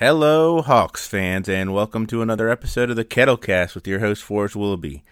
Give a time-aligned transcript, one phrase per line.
[0.00, 4.56] Hello, Hawks fans, and welcome to another episode of the Kettlecast with your host, Forrest
[4.56, 5.04] Willoughby.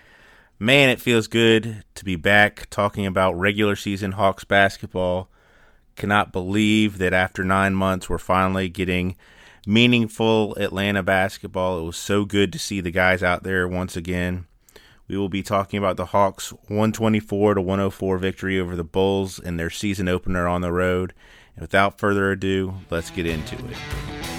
[0.59, 5.29] Man, it feels good to be back talking about regular season Hawks basketball.
[5.95, 9.15] Cannot believe that after nine months, we're finally getting
[9.67, 11.81] meaningful Atlanta basketball.
[11.81, 14.47] It was so good to see the guys out there once again.
[15.07, 19.59] We will be talking about the Hawks' 124 to 104 victory over the Bulls in
[19.59, 21.13] their season opener on the road.
[21.57, 24.38] And without further ado, let's get into it.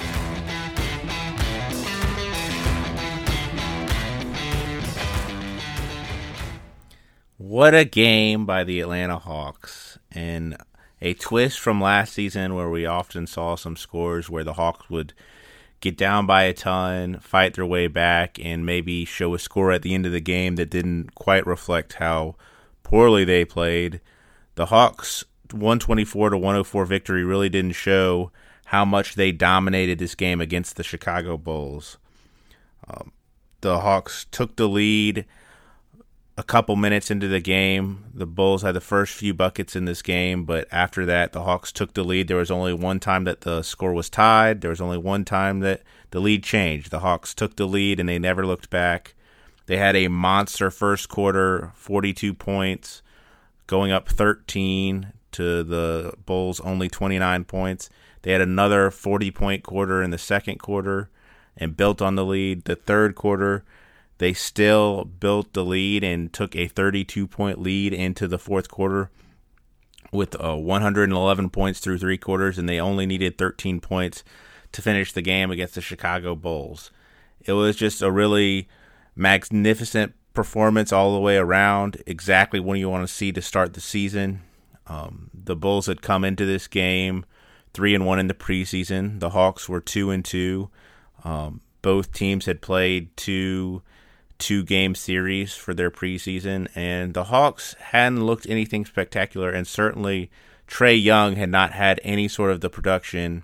[7.50, 9.98] What a game by the Atlanta Hawks.
[10.12, 10.56] And
[11.02, 15.14] a twist from last season where we often saw some scores where the Hawks would
[15.80, 19.82] get down by a ton, fight their way back, and maybe show a score at
[19.82, 22.36] the end of the game that didn't quite reflect how
[22.84, 24.00] poorly they played.
[24.54, 28.32] The Hawks 124 to 104 victory really didn't show
[28.66, 31.98] how much they dominated this game against the Chicago Bulls.
[32.88, 33.12] Um,
[33.62, 35.26] the Hawks took the lead
[36.40, 40.02] a couple minutes into the game, the Bulls had the first few buckets in this
[40.02, 42.30] game, but after that, the Hawks took the lead.
[42.30, 44.62] There was only one time that the score was tied.
[44.62, 45.82] There was only one time that
[46.12, 46.92] the lead changed.
[46.92, 49.16] The Hawks took the lead and they never looked back.
[49.66, 53.02] They had a monster first quarter, 42 points,
[53.68, 57.90] going up 13 to the Bulls only 29 points.
[58.22, 61.10] They had another 40 point quarter in the second quarter
[61.58, 62.64] and built on the lead.
[62.64, 63.66] The third quarter,
[64.20, 69.10] they still built the lead and took a 32 point lead into the fourth quarter
[70.12, 74.24] with uh, 111 points through three quarters, and they only needed 13 points
[74.72, 76.92] to finish the game against the Chicago Bulls.
[77.46, 78.68] It was just a really
[79.16, 83.82] magnificent performance all the way around, exactly what you want to see to start the
[83.82, 84.42] season.
[84.88, 87.26] Um, the Bulls had come into this game
[87.74, 89.20] three and one in the preseason.
[89.20, 90.70] The Hawks were two and two.
[91.24, 93.82] Um, both teams had played two
[94.40, 100.32] two game series for their preseason, and the Hawks hadn't looked anything spectacular, and certainly
[100.68, 103.44] Trae Young had not had any sort of the production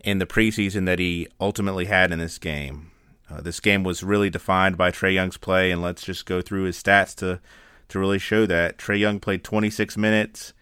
[0.00, 2.90] in the preseason that he ultimately had in this game.
[3.30, 6.64] Uh, this game was really defined by Trae Young's play, and let's just go through
[6.64, 7.40] his stats to
[7.88, 8.78] to really show that.
[8.78, 10.54] Trae Young played 26 minutes.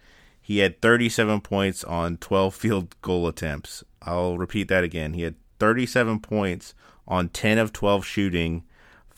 [0.43, 3.85] He had 37 points on 12 field goal attempts.
[4.03, 5.15] I'll repeat that again.
[5.15, 6.75] He had 37 points
[7.07, 8.65] on 10 of 12 shooting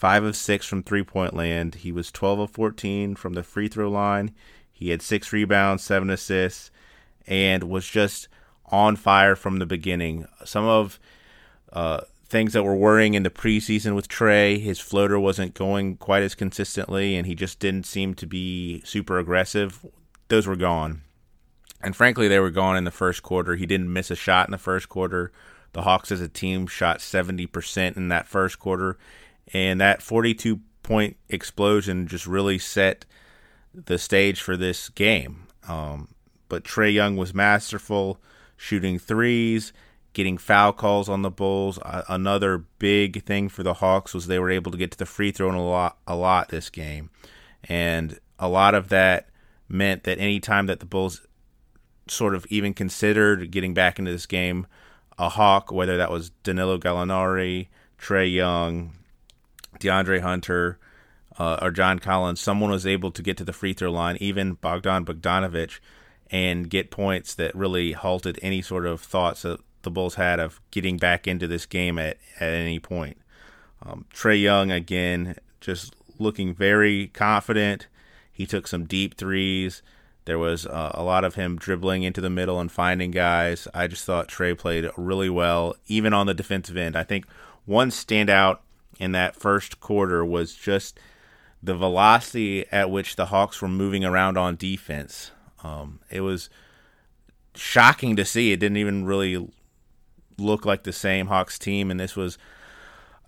[0.03, 1.75] five of six from three point land.
[1.75, 4.35] He was 12 of 14 from the free throw line.
[4.69, 6.71] He had six rebounds, seven assists,
[7.25, 8.27] and was just
[8.65, 10.27] on fire from the beginning.
[10.43, 10.99] Some of
[11.71, 16.23] uh, things that were worrying in the preseason with Trae, his floater wasn't going quite
[16.23, 19.85] as consistently, and he just didn't seem to be super aggressive.
[20.27, 21.03] Those were gone.
[21.81, 23.55] And frankly, they were gone in the first quarter.
[23.55, 25.31] He didn't miss a shot in the first quarter.
[25.71, 28.97] The Hawks as a team shot 70% in that first quarter
[29.51, 33.05] and that 42 point explosion just really set
[33.73, 35.47] the stage for this game.
[35.67, 36.09] Um,
[36.49, 38.19] but Trae Young was masterful,
[38.57, 39.73] shooting threes,
[40.13, 41.79] getting foul calls on the Bulls.
[41.79, 45.05] Uh, another big thing for the Hawks was they were able to get to the
[45.05, 47.09] free throw a lot, a lot this game,
[47.63, 49.29] and a lot of that
[49.67, 51.25] meant that any time that the Bulls
[52.07, 54.67] sort of even considered getting back into this game,
[55.17, 57.67] a Hawk, whether that was Danilo Gallinari,
[57.99, 58.93] Trae Young,
[59.83, 60.79] DeAndre Hunter,
[61.37, 64.53] uh, or John Collins, someone was able to get to the free throw line, even
[64.53, 65.79] Bogdan Bogdanovic,
[66.31, 70.61] and get points that really halted any sort of thoughts that the Bulls had of
[70.71, 73.17] getting back into this game at, at any point.
[73.85, 77.87] Um, Trae Young, again, just looking very confident.
[78.31, 79.81] He took some deep threes.
[80.25, 83.67] There was uh, a lot of him dribbling into the middle and finding guys.
[83.73, 86.95] I just thought Trae played really well, even on the defensive end.
[86.95, 87.25] I think
[87.65, 88.59] one standout
[88.99, 90.99] in that first quarter was just
[91.61, 95.31] the velocity at which the Hawks were moving around on defense.
[95.63, 96.49] Um, it was
[97.55, 98.51] shocking to see.
[98.51, 99.49] It didn't even really
[100.37, 102.37] look like the same Hawks team, and this was,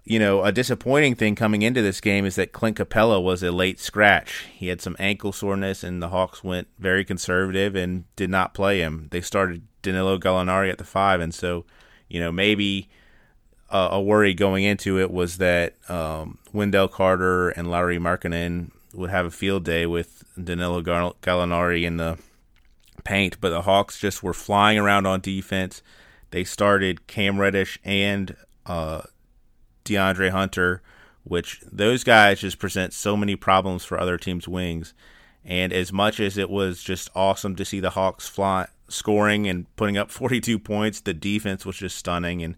[0.03, 3.51] you know, a disappointing thing coming into this game is that Clint Capela was a
[3.51, 4.47] late scratch.
[4.53, 8.79] He had some ankle soreness, and the Hawks went very conservative and did not play
[8.79, 9.07] him.
[9.11, 11.65] They started Danilo Gallinari at the five, and so,
[12.09, 12.89] you know, maybe–
[13.69, 19.09] uh, a worry going into it was that um, Wendell Carter and Lauri Markkanen would
[19.09, 22.17] have a field day with Danilo Gallinari in the
[23.03, 25.81] paint, but the Hawks just were flying around on defense.
[26.31, 28.35] They started Cam Reddish and
[28.65, 29.01] uh,
[29.83, 30.81] DeAndre Hunter,
[31.23, 34.93] which those guys just present so many problems for other teams' wings.
[35.43, 39.73] And as much as it was just awesome to see the Hawks fly, scoring and
[39.75, 41.01] putting up 42 points.
[41.01, 42.55] The defense was just stunning, and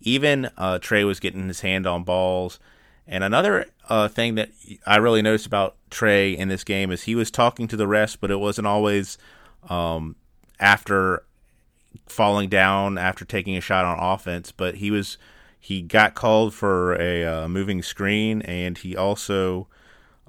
[0.00, 2.58] even uh, Trae was getting his hand on balls.
[3.06, 4.50] And another uh, thing that
[4.86, 8.20] I really noticed about Trae in this game is he was talking to the rest,
[8.20, 9.18] but it wasn't always
[9.68, 10.14] um,
[10.60, 11.24] after
[12.06, 14.52] falling down after taking a shot on offense.
[14.52, 15.18] But he was
[15.58, 19.66] he got called for a uh, moving screen, and he also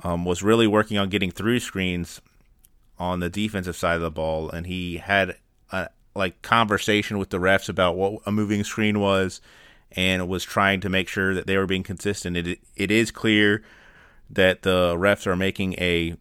[0.03, 2.21] um, was really working on getting through screens
[2.97, 5.37] on the defensive side of the ball, and he had
[6.15, 9.41] like conversation with the refs about what a moving screen was
[9.93, 12.37] and was trying to make sure that they were being consistent.
[12.37, 13.63] It it is clear
[14.29, 16.15] that the refs are making a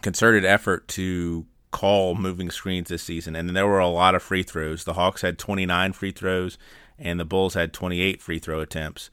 [0.00, 4.42] concerted effort to call moving screens this season, and there were a lot of free
[4.42, 4.84] throws.
[4.84, 6.58] The Hawks had 29 free throws,
[6.98, 9.10] and the Bulls had 28 free throw attempts.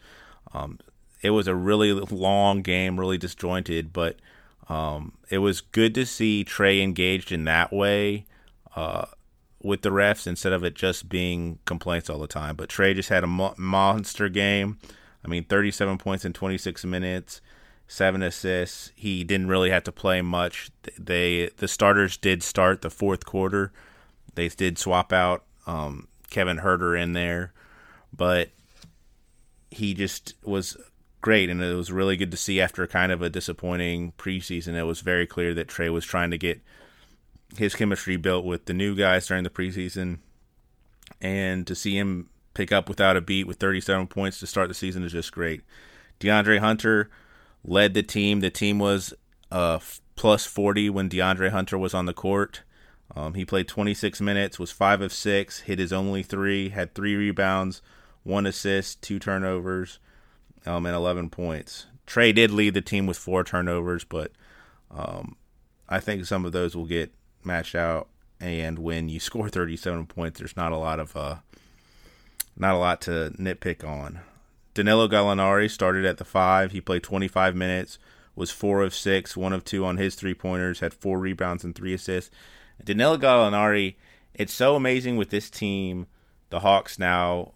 [0.53, 0.79] Um,
[1.21, 4.17] it was a really long game, really disjointed, but
[4.67, 8.25] um, it was good to see Trae engaged in that way.
[8.75, 9.05] Uh,
[9.61, 12.55] with the refs instead of it just being complaints all the time.
[12.55, 14.77] But Trae just had a mo- monster game.
[15.23, 17.41] I mean, 37 points in 26 minutes,
[17.87, 18.91] seven assists.
[18.95, 20.71] He didn't really have to play much.
[20.97, 23.73] They the starters did start the fourth quarter.
[24.35, 27.51] They did swap out um, Kevin Huerter in there,
[28.15, 28.49] but
[29.71, 30.77] he just was
[31.21, 34.75] great, and it was really good to see after kind of a disappointing preseason.
[34.75, 36.61] It was very clear that Trae was trying to get
[37.57, 40.19] his chemistry built with the new guys during the preseason,
[41.21, 44.73] and to see him pick up without a beat with 37 points to start the
[44.73, 45.61] season is just great.
[46.19, 47.09] DeAndre Hunter
[47.63, 48.41] led the team.
[48.41, 49.13] The team was
[49.51, 49.79] uh,
[50.15, 52.63] plus 40 when DeAndre Hunter was on the court.
[53.15, 57.15] Um, he played 26 minutes, was five of six, hit his only three, had three
[57.15, 57.81] rebounds,
[58.23, 59.99] one assist, two turnovers,
[60.65, 61.87] um, and 11 points.
[62.05, 64.31] Trae did lead the team with four turnovers, but
[64.91, 65.35] um,
[65.87, 67.11] I think some of those will get
[67.43, 68.07] matched out,
[68.39, 71.35] and when you score 37 points, there's not a lot of uh,
[72.57, 74.19] not a lot to nitpick on.
[74.73, 76.71] Danilo Gallinari started at the five.
[76.71, 77.97] He played 25 minutes,
[78.35, 81.75] was four of six, one of two on his three pointers, had four rebounds and
[81.75, 82.31] three assists.
[82.83, 83.95] Danilo Gallinari,
[84.33, 86.07] it's so amazing with this team,
[86.49, 87.53] the Hawks now,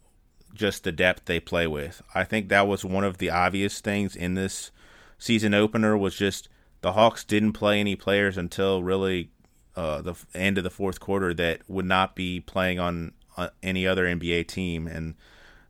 [0.54, 2.02] just the depth they play with.
[2.14, 4.72] I think that was one of the obvious things in this
[5.18, 6.50] season opener was just
[6.82, 9.32] the Hawks didn't play any players until really
[9.76, 13.88] uh, the end of the fourth quarter that would not be playing on uh, any
[13.88, 15.16] other NBA team, and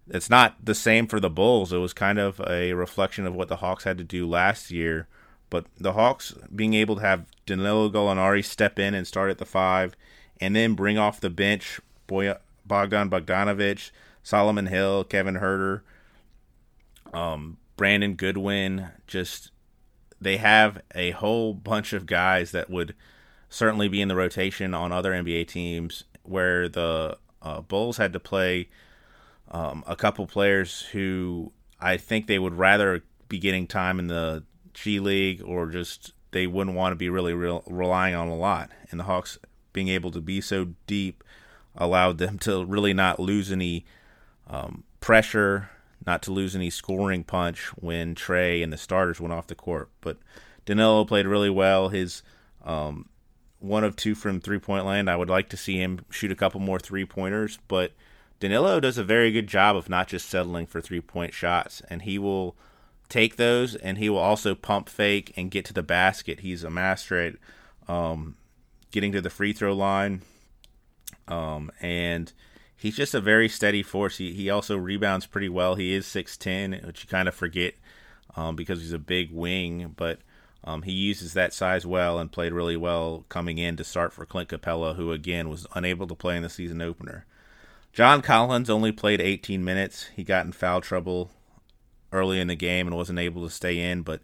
[0.09, 1.71] it's not the same for the Bulls.
[1.71, 5.07] It was kind of a reflection of what the Hawks had to do last year.
[5.49, 9.45] But the Hawks being able to have Danilo Gallinari step in and start at the
[9.45, 9.95] five,
[10.41, 12.33] and then bring off the bench Boy,
[12.65, 13.91] Bogdan Bogdanovic,
[14.23, 15.81] Solomon Hill, Kevin Huerter,
[17.13, 19.51] um, Brandon Goodwin, just
[20.19, 22.95] they have a whole bunch of guys that would–
[23.53, 28.19] certainly be in the rotation on other NBA teams where the uh, Bulls had to
[28.19, 28.67] play
[29.51, 34.43] um, a couple players who I think they would rather be getting time in the
[34.73, 38.71] G League or just they wouldn't want to be really real, relying on a lot.
[38.89, 39.37] And the Hawks
[39.71, 41.23] being able to be so deep
[41.75, 43.85] allowed them to really not lose any
[44.47, 45.69] um, pressure,
[46.03, 49.89] not to lose any scoring punch when Trae and the starters went off the court.
[50.01, 50.17] But
[50.65, 51.89] Danilo played really well.
[51.89, 52.23] His
[52.65, 53.09] um,
[53.63, 55.09] one of two from three point land.
[55.09, 57.93] I would like to see him shoot a couple more three pointers, but
[58.39, 62.01] Danilo does a very good job of not just settling for three point shots, and
[62.01, 62.55] he will
[63.07, 66.41] take those and he will also pump fake and get to the basket.
[66.41, 67.35] He's a master at
[67.87, 68.35] um,
[68.91, 70.23] getting to the free throw line,
[71.29, 72.33] um, and
[72.75, 74.17] he's just a very steady force.
[74.17, 75.75] He, he also rebounds pretty well.
[75.75, 77.75] He is 6'10, which you kind of forget
[78.35, 80.19] um, because he's a big wing, but
[80.63, 84.25] um, he uses that size well and played really well coming in to start for
[84.25, 87.25] Clint Capela, who again was unable to play in the season opener.
[87.91, 90.09] John Collins only played 18 minutes.
[90.15, 91.31] He got in foul trouble
[92.11, 94.01] early in the game and wasn't able to stay in.
[94.01, 94.21] But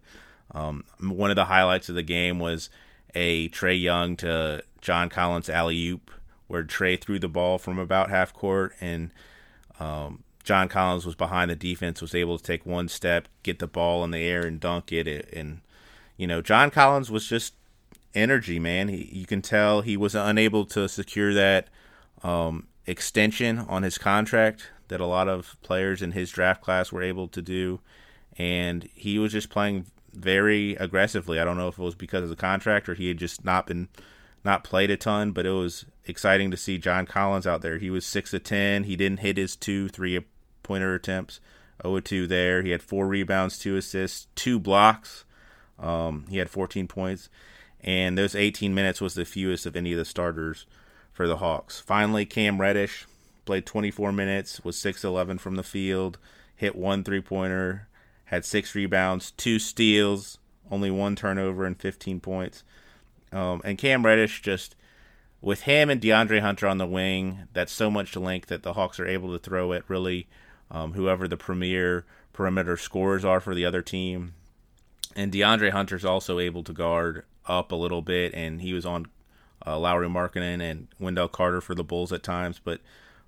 [0.51, 2.69] um, one of the highlights of the game was
[3.13, 6.09] a Trae Young to John Collins alley oop,
[6.47, 9.11] where Trae threw the ball from about half court and
[9.79, 13.67] um, John Collins was behind the defense, was able to take one step, get the
[13.67, 15.07] ball in the air, and dunk it.
[15.31, 15.61] And
[16.19, 17.53] you know, John Collins was just
[18.13, 18.89] energy, man.
[18.89, 21.69] He, you can tell he was unable to secure that
[22.23, 27.01] um, extension on his contract that a lot of players in his draft class were
[27.01, 27.79] able to do,
[28.37, 31.39] and he was just playing very aggressively.
[31.39, 33.65] I don't know if it was because of the contract or he had just not
[33.65, 33.87] been
[34.43, 37.77] not played a ton, but it was exciting to see John Collins out there.
[37.77, 38.83] He was six of ten.
[38.83, 40.19] He didn't hit his two three
[40.63, 41.39] pointer attempts.
[41.81, 42.61] 0 2 there.
[42.61, 45.23] He had four rebounds, two assists, two blocks.
[45.79, 47.29] Um, he had 14 points,
[47.81, 50.65] and those 18 minutes was the fewest of any of the starters
[51.11, 51.79] for the Hawks.
[51.79, 53.05] Finally, Cam Reddish
[53.45, 56.17] played 24 minutes, was 6 11 from the field,
[56.55, 57.87] hit one three pointer,
[58.25, 60.37] had six rebounds, two steals,
[60.69, 62.63] only one turnover, and 15 points.
[63.31, 64.75] Um, and Cam Reddish just
[65.41, 68.99] with him and DeAndre Hunter on the wing, that's so much length that the Hawks
[68.99, 70.27] are able to throw at really
[70.69, 74.33] um, whoever the premier perimeter scorers are for the other team.
[75.19, 79.07] And DeAndre Hunter's also able to guard up a little bit, and he was on
[79.67, 82.61] uh, Lauri Markkanen and Wendell Carter for the Bulls at times.
[82.63, 82.79] But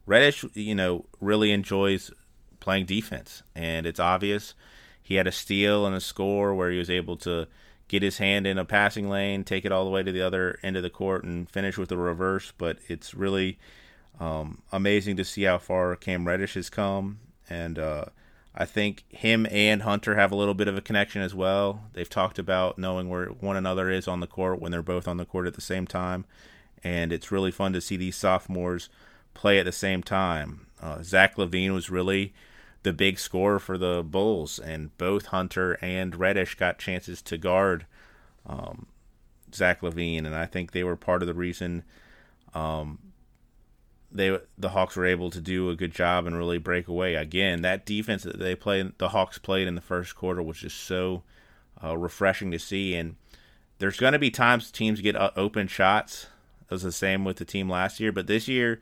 [0.05, 2.09] Reddish, you know, really enjoys
[2.61, 4.53] playing defense, and it's obvious.
[5.03, 7.49] He had a steal and a score where he was able to
[7.89, 10.59] get his hand in a passing lane, take it all the way to the other
[10.63, 12.53] end of the court, and finish with a reverse.
[12.57, 13.59] But it's really
[14.17, 17.19] um, amazing to see how far Cam Reddish has come,
[17.49, 18.05] and uh,
[18.53, 21.83] I think him and Hunter have a little bit of a connection as well.
[21.93, 25.17] They've talked about knowing where one another is on the court when they're both on
[25.17, 26.25] the court at the same time,
[26.83, 28.89] and it's really fun to see these sophomores
[29.33, 30.67] play at the same time.
[30.81, 32.33] Uh, Zach LaVine was really
[32.83, 37.85] the big scorer for the Bulls, and both Hunter and Reddish got chances to guard
[38.45, 38.87] um,
[39.53, 40.25] Zach LaVine.
[40.25, 41.83] and I think they were part of the reason
[42.53, 42.99] um,
[44.11, 47.15] they the Hawks were able to do a good job and really break away.
[47.15, 50.79] Again, that defense that they played, the Hawks played in the first quarter was just
[50.79, 51.23] so
[51.83, 52.95] uh, refreshing to see.
[52.95, 53.15] And
[53.79, 56.27] there's going to be times teams get uh, open shots.
[56.63, 58.79] It was the same with the team last year, but this year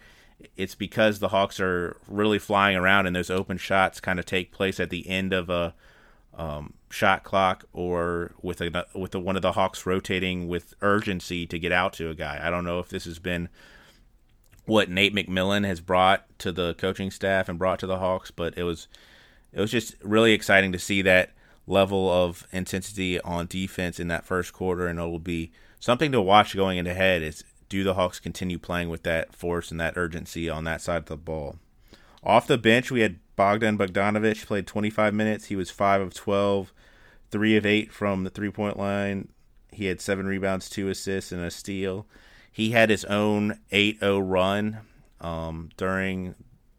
[0.56, 4.52] it's because the Hawks are really flying around and those open shots kind of take
[4.52, 5.74] place at the end of a
[6.38, 11.46] um, shot clock or with a with a, one of the Hawks rotating with urgency
[11.48, 12.40] to get out to a guy.
[12.42, 13.50] I don't know if this has been
[14.70, 18.58] what Nate McMillan has brought to the coaching staff and brought to the Hawks, but
[18.58, 18.88] it was
[19.52, 21.32] it was just really exciting to see that
[21.66, 26.22] level of intensity on defense in that first quarter, and it will be something to
[26.22, 27.24] watch going into head.
[27.24, 30.98] Is do the Hawks continue playing with that force and that urgency on that side
[30.98, 31.58] of the ball?
[32.24, 35.46] Off the bench, we had Bogdan Bogdanovic played 25 minutes.
[35.46, 36.74] He was 5 of 12,
[37.32, 39.30] 3 of 8 from the three point line.
[39.72, 42.06] He had 7 rebounds, 2 assists, and a steal.
[42.52, 44.80] He had his own 8 0 run
[45.22, 46.36] um, during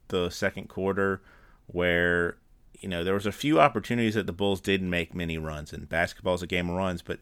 [0.08, 1.22] the second quarter
[1.66, 2.36] where,
[2.80, 5.88] you know, there was a few opportunities that the Bulls didn't make many runs, and
[5.88, 7.20] basketball's a game of runs, but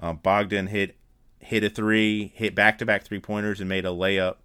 [0.00, 0.96] um, Bogdan hit
[1.40, 4.36] hit a three, hit back to back three pointers, and made a layup,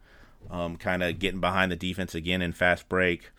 [0.49, 3.31] um, kind of getting behind the defense again in fast break.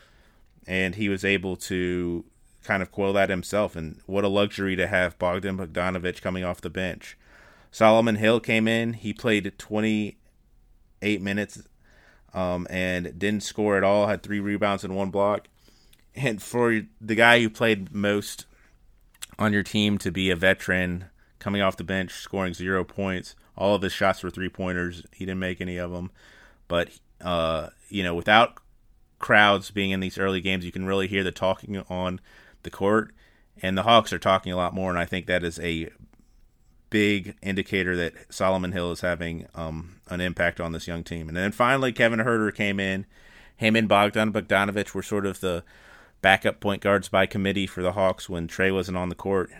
[0.66, 2.25] And he was able to
[2.64, 3.76] kind of quell that himself.
[3.76, 7.16] And what a luxury to have Bogdan Bogdanovic coming off the bench.
[7.70, 8.94] Solomon Hill came in.
[8.94, 11.62] He played 28 minutes
[12.35, 15.49] um, and didn't score at all, had three rebounds and one block.
[16.14, 18.46] And for the guy who played most
[19.38, 21.06] on your team to be a veteran,
[21.38, 25.02] coming off the bench, scoring zero points, all of his shots were three pointers.
[25.12, 26.11] He didn't make any of them,
[26.68, 28.58] but uh, you know, without
[29.18, 32.20] crowds being in these early games, you can really hear the talking on
[32.62, 33.12] the court,
[33.62, 34.90] and the Hawks are talking a lot more.
[34.90, 35.90] And I think that is a
[36.90, 41.28] big indicator that Solomon Hill is having um, an impact on this young team.
[41.28, 43.07] And then finally, Kevin Huerter came in.
[43.57, 45.64] Him and Bogdan Bogdanovic were sort of the
[46.21, 49.50] backup point guards by committee for the Hawks when Trae wasn't on the court.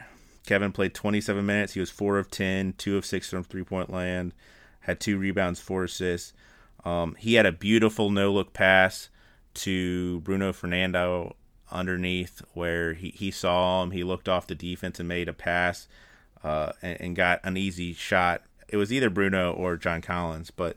[0.47, 1.73] Kevin played 27 minutes.
[1.73, 4.33] He was 4 of 10, 2 of 6 from three point land,
[4.80, 6.33] had two rebounds, four assists.
[6.85, 9.09] Um, he had a beautiful no look pass
[9.54, 11.35] to Bruno Fernando
[11.73, 13.90] underneath where he, he saw him.
[13.90, 15.88] He looked off the defense and made a pass
[16.46, 18.42] uh, and, and, got an easy shot.
[18.68, 20.76] It was either Bruno or John Collins, but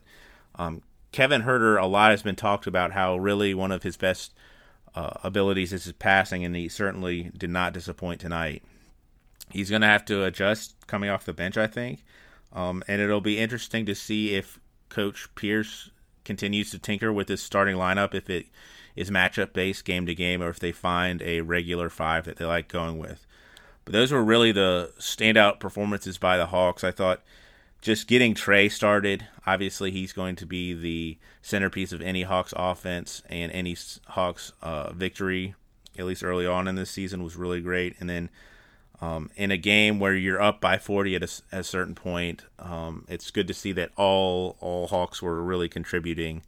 [0.56, 4.34] um, Kevin Huerter, a lot has been talked about how really one of his best
[4.94, 8.62] uh, abilities is his passing, and he certainly did not disappoint tonight
[9.50, 12.04] he's going to have to adjust coming off the bench, I think.
[12.52, 14.58] Um, and it'll be interesting to see if
[14.88, 15.90] Coach Pierce
[16.24, 18.46] continues to tinker with his starting lineup, if it
[18.96, 22.44] is matchup based game to game, or if they find a regular five that they
[22.44, 23.26] like going with.
[23.84, 26.84] But those were really the standout performances by the Hawks.
[26.84, 27.22] I thought
[27.80, 33.22] just getting Trae started, obviously he's going to be the centerpiece of any Hawks offense
[33.28, 33.76] and any
[34.08, 35.54] Hawks uh, victory,
[35.98, 37.96] at least early on in this season, was really great.
[37.98, 38.30] And then
[39.00, 42.44] um, in a game where you're up by 40 at a, at a certain point,
[42.58, 46.42] um, it's good to see that all all Hawks were really contributing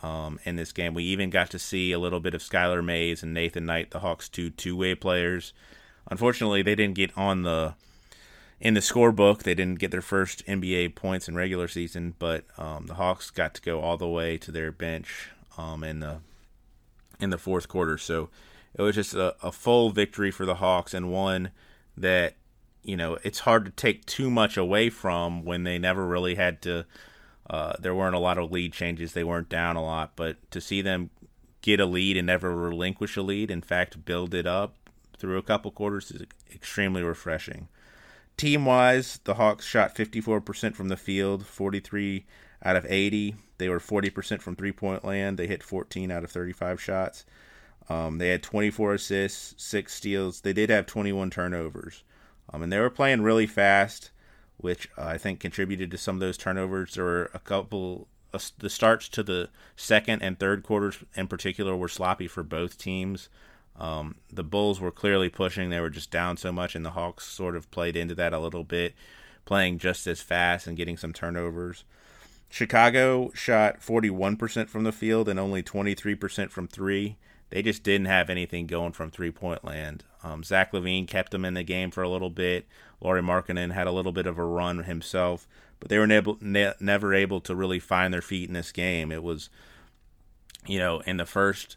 [0.00, 0.94] um, in this game.
[0.94, 3.98] We even got to see a little bit of Skylar Mays and Nathan Knight, the
[3.98, 5.52] Hawks' two two way players.
[6.10, 7.74] Unfortunately, they didn't get on the
[8.60, 9.42] in the scorebook.
[9.42, 13.54] They didn't get their first NBA points in regular season, but um, the Hawks got
[13.54, 16.18] to go all the way to their bench um, in the
[17.20, 17.98] in the fourth quarter.
[17.98, 18.30] So
[18.74, 21.50] it was just a, a full victory for the Hawks and one
[21.96, 22.34] that
[22.82, 26.62] you know it's hard to take too much away from when they never really had
[26.62, 26.86] to
[27.50, 29.12] Uh, there weren't a lot of lead changes.
[29.12, 31.10] They weren't down a lot, but to see them
[31.62, 34.74] get a lead and never relinquish a lead, in fact, build it up
[35.18, 37.68] through a couple quarters is extremely refreshing.
[38.36, 42.24] Team wise, the Hawks shot 54% from the field, 43
[42.64, 43.34] out of 80.
[43.58, 45.38] They were 40% from three point land.
[45.38, 47.24] They hit 14 out of 35 shots.
[47.88, 50.42] Um, they had 24 assists, six steals.
[50.42, 52.04] They did have 21 turnovers.
[52.52, 54.10] Um, and they were playing really fast,
[54.56, 56.94] which uh, I think contributed to some of those turnovers.
[56.94, 61.76] There were a couple, uh, the starts to the second and third quarters in particular
[61.76, 63.28] were sloppy for both teams.
[63.78, 65.70] Um, the Bulls were clearly pushing.
[65.70, 68.38] They were just down so much, and the Hawks sort of played into that a
[68.38, 68.94] little bit,
[69.44, 71.84] playing just as fast and getting some turnovers.
[72.50, 77.16] Chicago shot 41% from the field and only 23% from three.
[77.50, 80.04] They just didn't have anything going from three point land.
[80.22, 82.66] Um, Zach LaVine kept them in the game for a little bit.
[83.00, 85.46] Lauri Markkanen had a little bit of a run himself,
[85.78, 89.12] but they were ne- never able to really find their feet in this game.
[89.12, 89.48] It was,
[90.66, 91.76] you know, in the first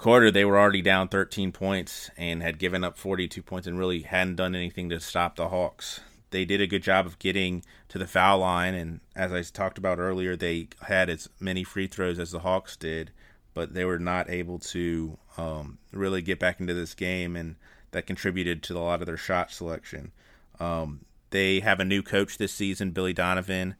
[0.00, 4.02] quarter, they were already down 13 points and had given up 42 points and really
[4.02, 7.98] hadn't done anything to stop the Hawks they did a good job of getting to
[7.98, 12.18] the foul line, and as I talked about earlier, they had as many free throws
[12.18, 13.10] as the Hawks did,
[13.52, 17.56] but they were not able to um, really get back into this game, and
[17.90, 20.12] that contributed to a lot of their shot selection.
[20.58, 23.74] Um, they have a new coach this season, Billy Donovan,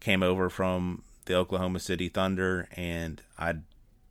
[0.00, 3.56] came over from the Oklahoma City Thunder, and I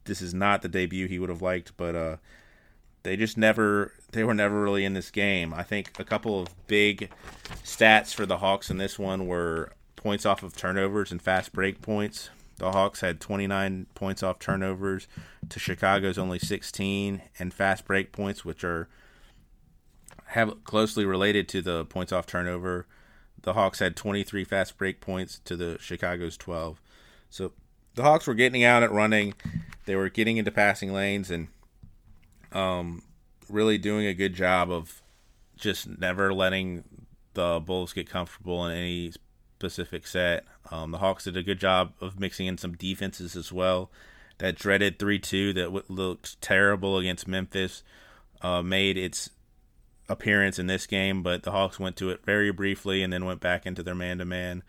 [0.06, 2.18] this is not the debut he would have liked, but uh,
[3.04, 5.54] they just never they were never really in this game.
[5.54, 7.10] I think a couple of big
[7.64, 11.82] stats for the Hawks in this one were points off of turnovers and fast break
[11.82, 12.30] points.
[12.58, 15.08] The Hawks had 29 points off turnovers
[15.50, 18.88] to Chicago's only 16 and fast break points which are
[20.28, 22.88] have closely related to the points off turnover.
[23.42, 26.82] The Hawks had 23 fast break points to the Chicago's 12.
[27.30, 27.52] So
[27.96, 29.34] the Hawks were getting out and running.
[29.86, 31.48] They were getting into passing lanes and
[32.52, 33.04] um,
[33.50, 35.02] really doing a good job of
[35.56, 36.84] just never letting
[37.34, 39.14] the Bulls get comfortable in any
[39.58, 40.46] specific set.
[40.72, 43.92] Um, the Hawks did a good job of mixing in some defenses as well.
[44.40, 47.84] That dreaded 3 2 that looked terrible against Memphis
[48.42, 49.30] uh, made its
[50.10, 53.40] appearance in this game, but the Hawks went to it very briefly and then went
[53.40, 54.64] back into their man to man.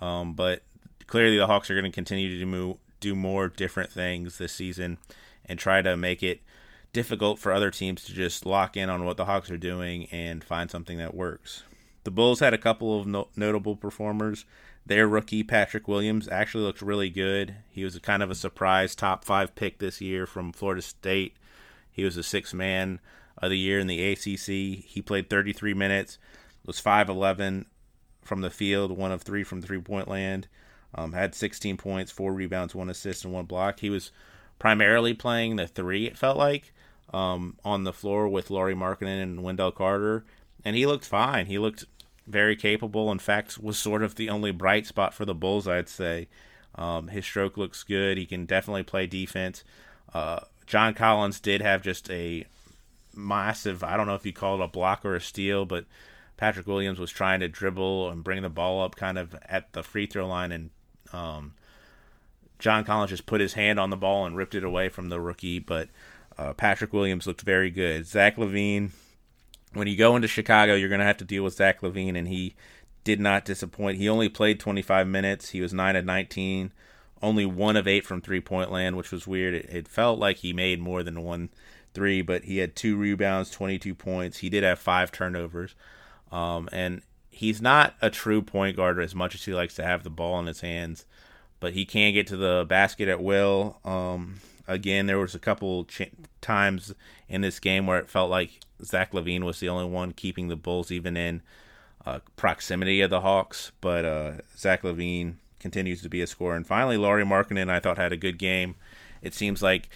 [0.00, 0.62] But
[1.06, 4.98] clearly, the Hawks are going to continue to do, do more different things this season
[5.46, 6.40] and try to make it
[6.92, 10.42] difficult for other teams to just lock in on what the Hawks are doing and
[10.42, 11.64] find something that works.
[12.04, 14.44] The Bulls had a couple of no- notable performers.
[14.86, 17.56] Their rookie Patrick Williams actually looked really good.
[17.70, 21.36] He was a kind of a surprise top five pick this year from Florida State.
[21.90, 23.00] He was a six man
[23.38, 24.84] of the year in the ACC.
[24.84, 26.18] He played 33 minutes,
[26.66, 27.64] was 5'11
[28.22, 30.48] from the field, one of three from three point land.
[30.94, 33.80] Um, had 16 points, four rebounds, one assist, and one block.
[33.80, 34.12] He was
[34.58, 36.72] primarily playing the three, it felt like
[37.12, 40.24] um, on the floor with Lauri Markkanen and Wendell Carter,
[40.64, 41.46] and he looked fine.
[41.46, 41.84] He looked
[42.26, 43.10] very capable.
[43.12, 46.28] In fact, was sort of the only bright spot for the Bulls, I'd say.
[46.74, 48.18] Um, his stroke looks good.
[48.18, 49.62] He can definitely play defense.
[50.12, 52.46] Uh, John Collins did have just a
[53.14, 55.84] massive, I don't know if you call it a block or a steal, but
[56.36, 59.82] Patrick Williams was trying to dribble and bring the ball up kind of at the
[59.82, 60.70] free throw line, and
[61.14, 61.54] um,
[62.58, 65.20] John Collins just put his hand on the ball and ripped it away from the
[65.20, 65.58] rookie.
[65.58, 65.88] But
[66.38, 68.06] uh, Patrick Williams looked very good.
[68.06, 68.90] Zach LaVine,
[69.72, 72.28] when you go into Chicago, you're going to have to deal with Zach LaVine, and
[72.28, 72.54] he
[73.04, 73.98] did not disappoint.
[73.98, 75.50] He only played 25 minutes.
[75.50, 76.72] He was 9 of 19,
[77.22, 79.54] only 1 of 8 from three point land, which was weird.
[79.54, 81.50] It, it felt like he made more than one
[81.92, 84.38] three, but he had two rebounds, 22 points.
[84.38, 85.74] He did have five turnovers.
[86.32, 87.02] Um, and
[87.34, 90.38] he's not a true point guard as much as he likes to have the ball
[90.38, 91.04] in his hands,
[91.60, 93.78] but he can get to the basket at will.
[93.84, 96.94] Um, again, there was a couple ch- times
[97.28, 100.56] in this game where it felt like Zach LaVine was the only one keeping the
[100.56, 101.42] Bulls even in
[102.06, 106.54] uh, proximity of the Hawks, but uh, Zach LaVine continues to be a scorer.
[106.54, 108.76] And finally, Lauri Markkanen, I thought had a good game.
[109.22, 109.88] It seems like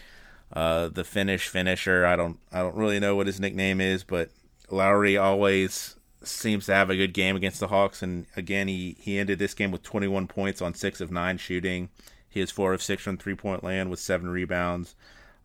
[0.53, 2.05] uh, the finish finisher.
[2.07, 4.31] I don't I don't really know what his nickname is, but
[4.70, 8.02] Lauri always seems to have a good game against the Hawks.
[8.02, 11.88] And again, he he ended this game with 21 points on six of nine shooting.
[12.28, 14.94] He has four of six from three point land with seven rebounds.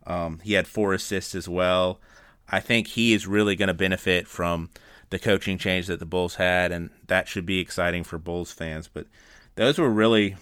[0.06, 2.00] Um, he had four assists as well.
[2.48, 4.68] I think he is really going to benefit from
[5.10, 8.88] the coaching change that the Bulls had, and that should be exciting for Bulls fans.
[8.88, 9.06] But
[9.54, 10.36] those were really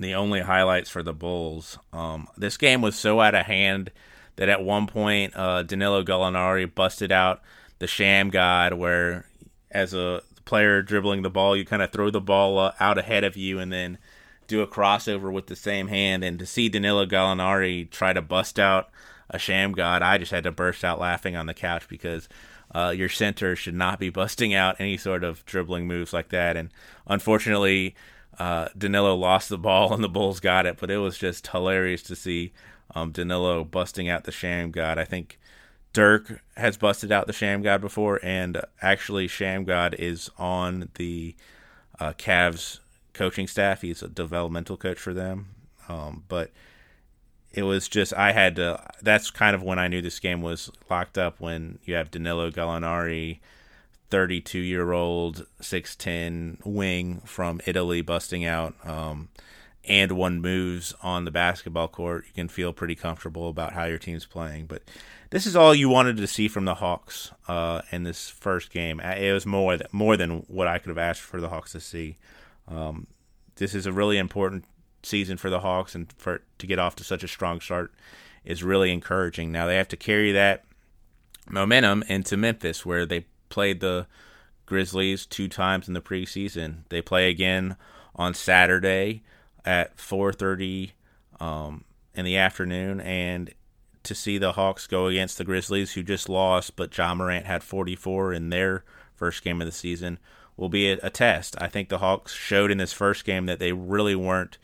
[0.00, 1.78] the only highlights for the Bulls.
[1.92, 3.92] Um, this game was so out of hand
[4.36, 7.42] that at one point uh, Danilo Gallinari busted out
[7.78, 9.26] the Shammgod, where
[9.74, 13.24] as a player dribbling the ball, you kind of throw the ball uh, out ahead
[13.24, 13.98] of you and then
[14.46, 18.58] do a crossover with the same hand, and to see Danilo Gallinari try to bust
[18.58, 18.90] out
[19.30, 22.28] a Shammgod, I just had to burst out laughing on the couch because
[22.74, 26.56] uh, your center should not be busting out any sort of dribbling moves like that.
[26.56, 26.70] And
[27.06, 27.94] unfortunately,
[28.38, 32.02] uh, Danilo lost the ball and the Bulls got it, but it was just hilarious
[32.04, 32.52] to see
[32.94, 34.98] um, Danilo busting out the Shammgod.
[34.98, 35.38] I think
[35.94, 41.34] Dirk has busted out the Shammgod before, and actually, Shammgod is on the
[41.98, 42.80] uh, Cavs
[43.14, 43.80] coaching staff.
[43.80, 45.54] He's a developmental coach for them.
[45.88, 46.50] Um, but
[47.52, 48.82] it was just I had to.
[49.00, 51.40] That's kind of when I knew this game was locked up.
[51.40, 53.38] When you have Danilo Gallinari,
[54.10, 59.28] thirty-two year old, six ten wing from Italy, busting out, um,
[59.86, 63.98] and one moves on the basketball court, you can feel pretty comfortable about how your
[63.98, 64.66] team's playing.
[64.66, 64.82] But
[65.30, 69.00] this is all you wanted to see from the Hawks uh, in this first game.
[69.00, 71.80] It was more than, more than what I could have asked for the Hawks to
[71.80, 72.16] see.
[72.68, 73.06] Um,
[73.56, 74.64] this is a really important
[75.02, 77.92] season for the Hawks, and for to get off to such a strong start
[78.44, 79.52] is really encouraging.
[79.52, 80.64] Now they have to carry that
[81.48, 84.06] momentum into Memphis, where they played the
[84.66, 86.84] Grizzlies two times in the preseason.
[86.88, 87.76] They play again
[88.16, 89.22] on Saturday
[89.64, 90.92] at 4:30
[91.40, 93.52] um, in the afternoon, and
[94.02, 97.64] to see the Hawks go against the Grizzlies, who just lost, but Ja Morant had
[97.64, 100.18] 44 in their first game of the season,
[100.56, 101.56] will be a, a test.
[101.60, 104.58] I think the Hawks showed in this first game that they really weren't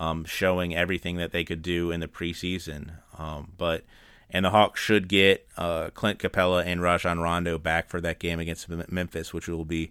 [0.00, 2.92] um, showing everything that they could do in the preseason.
[3.18, 3.84] Um, but
[4.30, 8.38] and the Hawks should get uh, Clint Capela and Rajon Rondo back for that game
[8.38, 9.90] against Memphis, which will be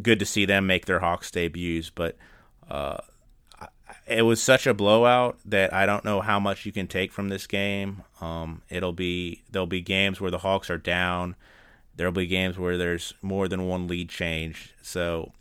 [0.00, 1.90] good to see them make their Hawks debuts.
[1.90, 2.16] But
[2.70, 2.98] uh,
[4.06, 7.28] it was such a blowout that I don't know how much you can take from
[7.28, 8.04] this game.
[8.20, 11.34] Um, it'll be there'll be games where the Hawks are down.
[11.96, 14.74] There'll be games where there's more than one lead change.
[14.82, 15.32] So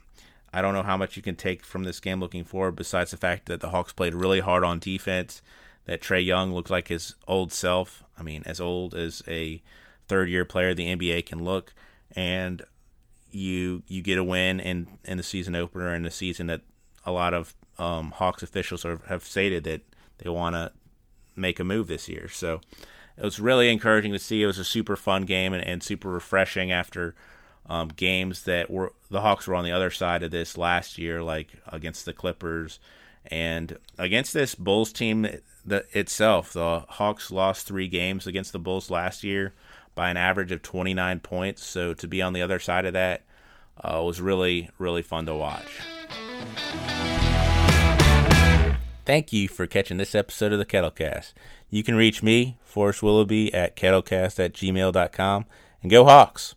[0.54, 3.18] I don't know how much you can take from this game looking forward, besides the
[3.18, 5.42] fact that the Hawks played really hard on defense.
[5.86, 8.04] That Trae Young looked like his old self.
[8.18, 9.62] I mean, as old as a
[10.08, 11.74] third year player the NBA can look.
[12.16, 12.64] And
[13.30, 16.62] you you get a win in, in the season opener and the season that
[17.06, 19.82] a lot of um, Hawks officials have, have stated that
[20.18, 20.72] they want to
[21.36, 22.28] make a move this year.
[22.30, 22.62] So
[23.18, 24.44] it was really encouraging to see.
[24.44, 27.16] It was a super fun game and, and super refreshing after
[27.68, 31.24] um, games that were the Hawks were on the other side of this last year,
[31.24, 32.80] like against the Clippers
[33.28, 35.28] and against this Bulls team
[35.66, 36.54] that itself.
[36.54, 39.54] The Hawks lost three games against the Bulls last year
[39.96, 41.66] by an average of 29 points.
[41.66, 43.24] So to be on the other side of that
[43.84, 45.82] uh, was really, really fun to watch.
[49.06, 51.34] Thank you for catching this episode of the Kettlecast.
[51.70, 55.46] You can reach me, Forrest Willoughby, at kettlecast at gmail.com.
[55.84, 56.56] And go Hawks!